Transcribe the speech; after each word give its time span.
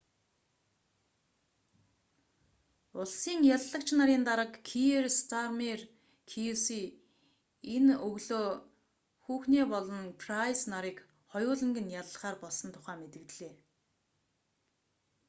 улсын 2.99 3.39
яллагч 3.55 3.87
нарын 3.99 4.23
дарга 4.29 4.57
киер 4.69 5.05
стармер 5.19 5.79
кьюси 6.29 6.81
энэ 7.75 7.93
өглөө 8.09 8.47
хухне 9.23 9.61
болон 9.73 10.01
прайс 10.21 10.59
нарыг 10.73 10.97
хоёуланг 11.31 11.77
нь 11.83 11.95
яллахаар 12.01 12.35
болсон 12.43 12.69
тухай 12.75 12.95
мэдэгдлээ 12.99 13.53